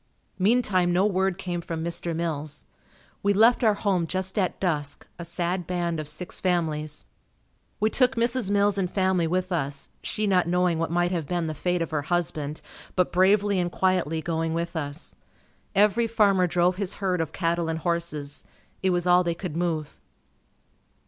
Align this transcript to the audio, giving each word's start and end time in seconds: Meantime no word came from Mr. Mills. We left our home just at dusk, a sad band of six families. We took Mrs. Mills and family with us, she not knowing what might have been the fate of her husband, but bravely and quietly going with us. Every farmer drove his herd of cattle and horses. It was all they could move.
Meantime 0.39 0.91
no 0.91 1.05
word 1.05 1.37
came 1.37 1.61
from 1.61 1.83
Mr. 1.83 2.15
Mills. 2.15 2.65
We 3.21 3.33
left 3.33 3.63
our 3.63 3.75
home 3.75 4.07
just 4.07 4.39
at 4.39 4.59
dusk, 4.59 5.05
a 5.19 5.23
sad 5.25 5.67
band 5.67 5.99
of 5.99 6.07
six 6.07 6.39
families. 6.39 7.05
We 7.79 7.91
took 7.91 8.15
Mrs. 8.15 8.49
Mills 8.49 8.79
and 8.79 8.89
family 8.91 9.27
with 9.27 9.51
us, 9.51 9.89
she 10.01 10.25
not 10.25 10.47
knowing 10.47 10.79
what 10.79 10.89
might 10.89 11.11
have 11.11 11.27
been 11.27 11.45
the 11.45 11.53
fate 11.53 11.83
of 11.83 11.91
her 11.91 12.01
husband, 12.01 12.61
but 12.95 13.11
bravely 13.11 13.59
and 13.59 13.71
quietly 13.71 14.23
going 14.23 14.55
with 14.55 14.75
us. 14.75 15.13
Every 15.75 16.07
farmer 16.07 16.47
drove 16.47 16.77
his 16.77 16.95
herd 16.95 17.21
of 17.21 17.31
cattle 17.31 17.69
and 17.69 17.77
horses. 17.77 18.43
It 18.81 18.89
was 18.89 19.05
all 19.05 19.23
they 19.23 19.35
could 19.35 19.55
move. 19.55 19.99